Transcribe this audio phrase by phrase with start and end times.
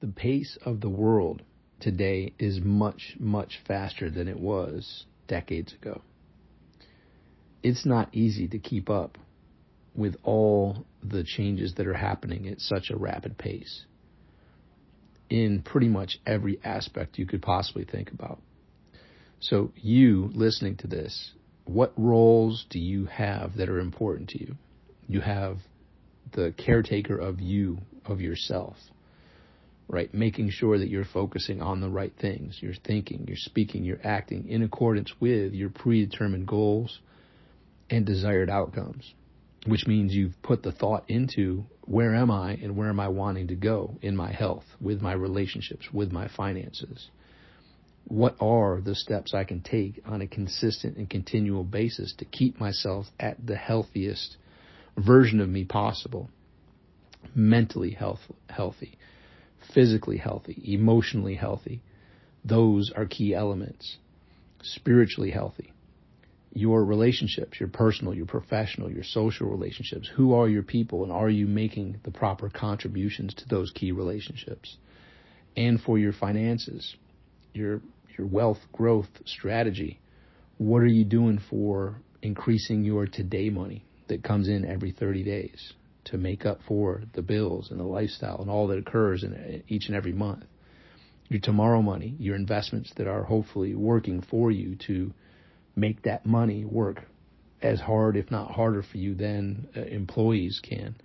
[0.00, 1.42] the pace of the world
[1.78, 6.00] today is much, much faster than it was decades ago.
[7.62, 9.18] It's not easy to keep up
[9.94, 13.84] with all the changes that are happening at such a rapid pace
[15.28, 18.40] in pretty much every aspect you could possibly think about.
[19.40, 21.32] So, you listening to this,
[21.64, 24.56] what roles do you have that are important to you?
[25.06, 25.58] You have
[26.32, 28.76] the caretaker of you, of yourself
[29.90, 30.12] right?
[30.14, 32.58] Making sure that you're focusing on the right things.
[32.60, 37.00] You're thinking, you're speaking, you're acting in accordance with your predetermined goals
[37.90, 39.12] and desired outcomes,
[39.66, 43.48] which means you've put the thought into where am I and where am I wanting
[43.48, 47.10] to go in my health, with my relationships, with my finances.
[48.04, 52.60] What are the steps I can take on a consistent and continual basis to keep
[52.60, 54.36] myself at the healthiest
[54.96, 56.30] version of me possible?
[57.34, 58.96] Mentally health, healthy
[59.74, 61.82] physically healthy, emotionally healthy.
[62.44, 63.96] Those are key elements.
[64.62, 65.72] Spiritually healthy.
[66.52, 70.10] Your relationships, your personal, your professional, your social relationships.
[70.16, 74.76] Who are your people and are you making the proper contributions to those key relationships?
[75.56, 76.96] And for your finances,
[77.52, 77.80] your
[78.18, 80.00] your wealth growth strategy.
[80.58, 85.72] What are you doing for increasing your today money that comes in every 30 days?
[86.10, 89.86] To make up for the bills and the lifestyle and all that occurs in each
[89.86, 90.44] and every month.
[91.28, 95.12] Your tomorrow money, your investments that are hopefully working for you to
[95.76, 97.02] make that money work
[97.62, 100.96] as hard, if not harder, for you than uh, employees can.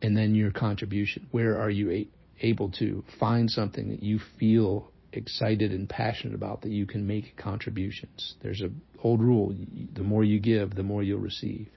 [0.00, 1.26] And then your contribution.
[1.30, 2.08] Where are you a-
[2.40, 7.36] able to find something that you feel excited and passionate about that you can make
[7.36, 8.34] contributions?
[8.42, 8.70] There's a
[9.02, 9.54] old rule:
[9.94, 11.68] the more you give, the more you'll receive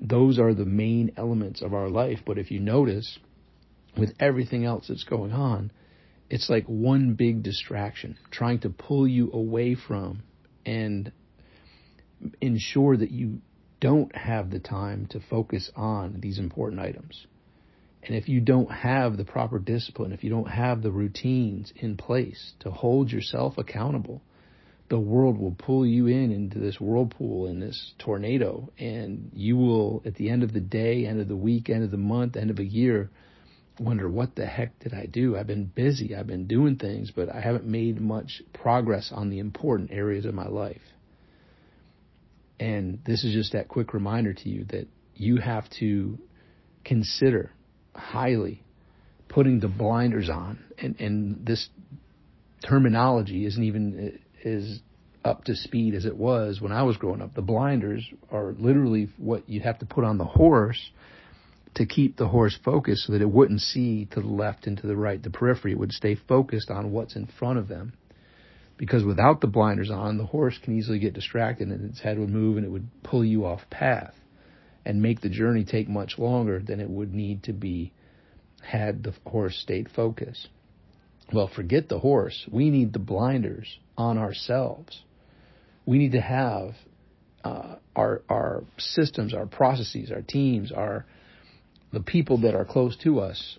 [0.00, 2.20] those are the main elements of our life.
[2.24, 3.18] But if you notice,
[3.96, 5.70] with everything else that's going on,
[6.28, 10.22] it's like one big distraction trying to pull you away from
[10.64, 11.12] and
[12.40, 13.40] ensure that you
[13.80, 17.26] don't have the time to focus on these important items.
[18.02, 21.96] And if you don't have the proper discipline, if you don't have the routines in
[21.96, 24.22] place to hold yourself accountable,
[24.90, 30.02] the world will pull you in into this whirlpool in this tornado and you will
[30.04, 32.50] at the end of the day end of the week end of the month end
[32.50, 33.08] of a year
[33.78, 35.38] wonder what the heck did i do?
[35.38, 36.14] I've been busy.
[36.14, 40.34] I've been doing things but i haven't made much progress on the important areas of
[40.34, 40.82] my life.
[42.58, 46.18] And this is just that quick reminder to you that you have to
[46.84, 47.52] consider
[47.94, 48.62] highly
[49.28, 50.58] putting the blinders on.
[50.76, 51.68] And and this
[52.68, 54.80] terminology isn't even is
[55.24, 57.34] up to speed as it was when I was growing up.
[57.34, 60.90] The blinders are literally what you'd have to put on the horse
[61.74, 64.86] to keep the horse focused so that it wouldn't see to the left and to
[64.86, 65.72] the right, the periphery.
[65.72, 67.92] It would stay focused on what's in front of them.
[68.76, 72.30] Because without the blinders on, the horse can easily get distracted and its head would
[72.30, 74.14] move and it would pull you off path
[74.86, 77.92] and make the journey take much longer than it would need to be
[78.62, 80.48] had the horse stayed focused.
[81.32, 82.46] Well, forget the horse.
[82.50, 85.02] We need the blinders on ourselves.
[85.86, 86.74] We need to have
[87.44, 91.06] uh, our our systems, our processes, our teams, our
[91.92, 93.58] the people that are close to us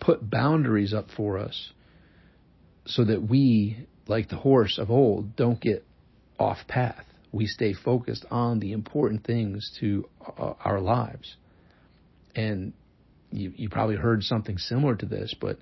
[0.00, 1.72] put boundaries up for us
[2.86, 5.84] so that we, like the horse of old, don't get
[6.38, 7.04] off path.
[7.32, 11.36] We stay focused on the important things to uh, our lives.
[12.34, 12.72] And
[13.30, 15.58] you, you probably heard something similar to this, but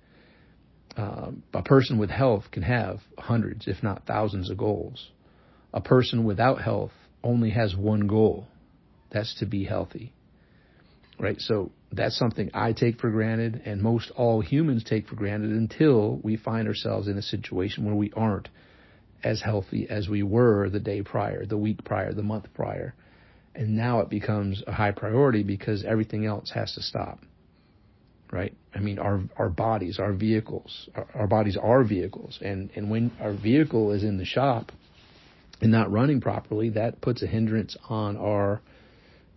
[0.97, 5.11] uh, a person with health can have hundreds, if not thousands, of goals.
[5.73, 8.47] A person without health only has one goal
[9.11, 10.13] that's to be healthy.
[11.19, 11.41] Right?
[11.41, 16.21] So that's something I take for granted, and most all humans take for granted until
[16.23, 18.49] we find ourselves in a situation where we aren't
[19.23, 22.95] as healthy as we were the day prior, the week prior, the month prior.
[23.55, 27.21] And now it becomes a high priority because everything else has to stop
[28.35, 28.53] right?
[28.75, 33.13] I mean, our our bodies, our vehicles, our, our, bodies are vehicles, and and when
[33.21, 34.73] our vehicle is in the shop
[35.61, 38.61] and not running properly, that puts a hindrance on our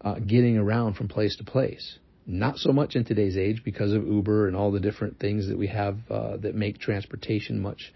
[0.02, 2.00] uh, getting around from place to place.
[2.26, 5.58] Not so much in today's age because of Uber and all the different things that
[5.58, 7.94] we have uh, that make transportation much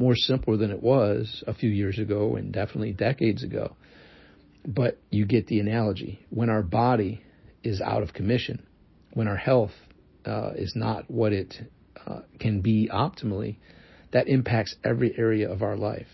[0.00, 3.76] more simpler than it was a few years ago and definitely decades ago.
[4.66, 6.26] But you get the analogy.
[6.28, 7.22] When our body
[7.62, 8.66] is out of commission,
[9.14, 9.72] when our health
[10.24, 11.54] uh, is not what it
[12.06, 13.56] uh, can be optimally,
[14.12, 16.08] that impacts every area of our life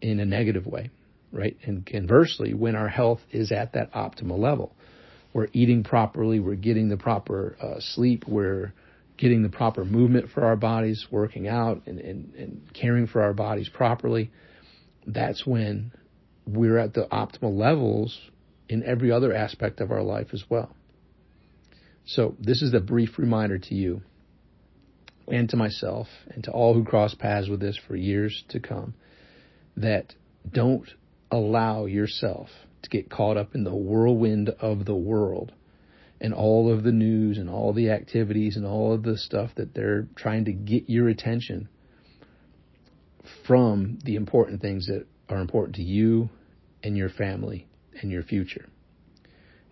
[0.00, 0.90] in a negative way,
[1.32, 1.56] right?
[1.64, 4.74] And conversely, when our health is at that optimal level,
[5.32, 8.72] we're eating properly, we're getting the proper uh, sleep, we're
[9.16, 13.34] getting the proper movement for our bodies, working out, and, and, and caring for our
[13.34, 14.30] bodies properly,
[15.06, 15.92] that's when
[16.46, 18.18] we're at the optimal levels
[18.68, 20.74] in every other aspect of our life as well.
[22.10, 24.02] So, this is a brief reminder to you
[25.28, 28.94] and to myself and to all who cross paths with this for years to come
[29.76, 30.16] that
[30.50, 30.90] don't
[31.30, 32.48] allow yourself
[32.82, 35.52] to get caught up in the whirlwind of the world
[36.20, 39.72] and all of the news and all the activities and all of the stuff that
[39.72, 41.68] they're trying to get your attention
[43.46, 46.28] from the important things that are important to you
[46.82, 47.68] and your family
[48.02, 48.68] and your future.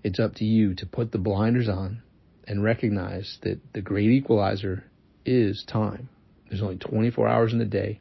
[0.04, 2.02] It's up to you to put the blinders on
[2.48, 4.82] and recognize that the great equalizer
[5.24, 6.08] is time.
[6.48, 8.00] There's only 24 hours in the day.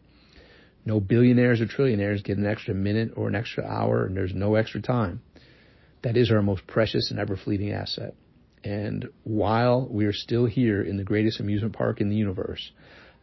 [0.85, 4.55] No billionaires or trillionaires get an extra minute or an extra hour, and there's no
[4.55, 5.21] extra time.
[6.03, 8.15] That is our most precious and ever fleeting asset.
[8.63, 12.71] And while we are still here in the greatest amusement park in the universe,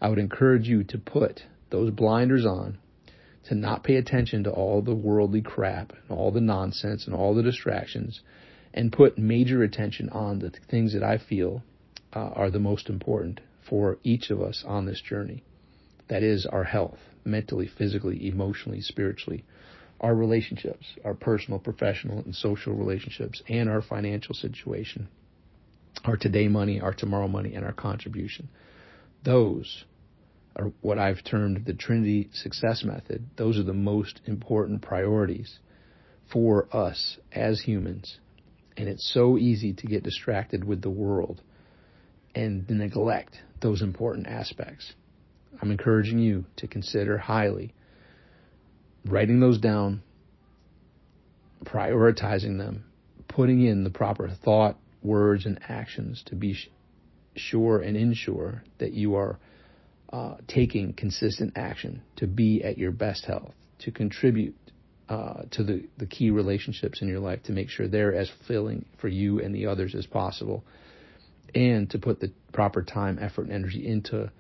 [0.03, 1.41] I would encourage you to put
[1.71, 2.76] those blinders on,
[3.49, 7.35] to not pay attention to all the worldly crap and all the nonsense and all
[7.35, 8.21] the distractions,
[8.76, 11.62] and put major attention on the things that I feel
[12.12, 15.44] uh, are the most important for each of us on this journey.
[16.09, 19.44] That is our health, mentally, physically, emotionally, spiritually,
[20.00, 25.09] our relationships, our personal, professional, and social relationships, and our financial situation,
[26.05, 28.49] our today money, our tomorrow money, and our contribution.
[29.23, 29.85] Those
[30.56, 33.25] are what I've termed the Trinity success method.
[33.37, 35.61] Those are the most important priorities
[36.31, 38.19] for us as humans.
[38.76, 41.41] And it's so easy to get distracted with the world
[42.35, 44.93] and neglect those important aspects.
[45.62, 47.73] I'm encouraging you to consider highly
[49.06, 50.03] writing those down,
[51.65, 52.85] prioritizing them,
[53.29, 56.56] putting in the proper thought, words, and actions to be
[57.37, 59.38] sure and ensure that you are
[60.12, 64.55] uh, taking consistent action to be at your best health, to contribute
[65.08, 68.84] uh, to the, the key relationships in your life to make sure they're as fulfilling
[69.00, 70.64] for you and the others as possible
[71.54, 74.30] and to put the proper time, effort, and energy into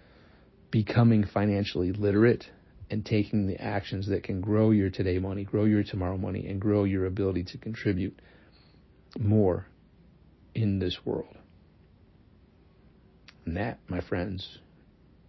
[0.70, 2.44] becoming financially literate
[2.90, 6.60] and taking the actions that can grow your today money, grow your tomorrow money, and
[6.60, 8.20] grow your ability to contribute
[9.18, 9.66] more
[10.54, 11.36] in this world.
[13.46, 14.58] And that, my friends,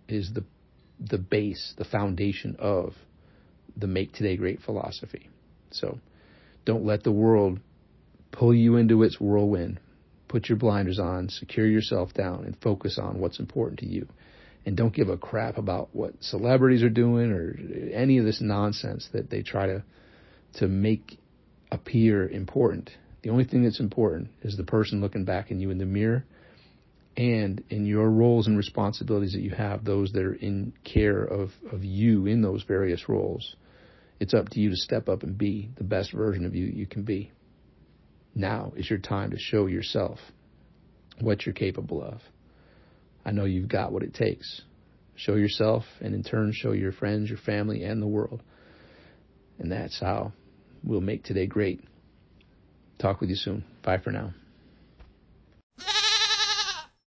[0.07, 0.43] is the
[0.97, 2.93] the base, the foundation of
[3.77, 5.29] the make today great philosophy.
[5.71, 5.99] So
[6.65, 7.59] don't let the world
[8.31, 9.79] pull you into its whirlwind
[10.35, 14.07] put your blinders on, secure yourself down, and focus on what's important to you.
[14.65, 17.55] And don't give a crap about what celebrities are doing or
[17.93, 19.83] any of this nonsense that they try to
[20.55, 21.19] to make
[21.71, 22.89] appear important.
[23.21, 26.25] The only thing that's important is the person looking back in you in the mirror
[27.15, 31.51] and in your roles and responsibilities that you have, those that are in care of,
[31.71, 33.55] of you in those various roles.
[34.19, 36.85] It's up to you to step up and be the best version of you you
[36.85, 37.31] can be.
[38.33, 40.19] Now is your time to show yourself
[41.19, 42.19] what you're capable of.
[43.25, 44.61] I know you've got what it takes.
[45.15, 48.41] Show yourself and in turn show your friends, your family, and the world.
[49.57, 50.33] And that's how
[50.83, 51.81] we'll make today great.
[52.99, 53.63] Talk with you soon.
[53.83, 54.33] Bye for now.